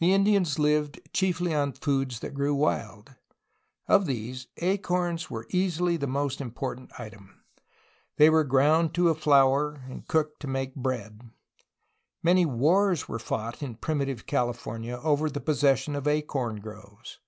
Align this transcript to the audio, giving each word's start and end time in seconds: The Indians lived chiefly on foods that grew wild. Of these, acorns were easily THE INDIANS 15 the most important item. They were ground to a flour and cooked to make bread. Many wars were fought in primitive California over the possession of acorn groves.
The 0.00 0.12
Indians 0.12 0.58
lived 0.58 0.98
chiefly 1.12 1.54
on 1.54 1.70
foods 1.72 2.18
that 2.18 2.34
grew 2.34 2.52
wild. 2.52 3.14
Of 3.86 4.06
these, 4.06 4.48
acorns 4.56 5.30
were 5.30 5.46
easily 5.50 5.96
THE 5.96 6.06
INDIANS 6.06 6.08
15 6.08 6.08
the 6.08 6.12
most 6.20 6.40
important 6.40 6.90
item. 6.98 7.44
They 8.16 8.28
were 8.28 8.42
ground 8.42 8.92
to 8.94 9.08
a 9.08 9.14
flour 9.14 9.82
and 9.88 10.04
cooked 10.08 10.40
to 10.40 10.48
make 10.48 10.74
bread. 10.74 11.30
Many 12.24 12.44
wars 12.44 13.06
were 13.08 13.20
fought 13.20 13.62
in 13.62 13.76
primitive 13.76 14.26
California 14.26 14.96
over 15.04 15.30
the 15.30 15.38
possession 15.40 15.94
of 15.94 16.08
acorn 16.08 16.56
groves. 16.56 17.20